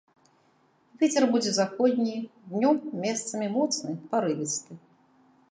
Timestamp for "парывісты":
4.15-4.73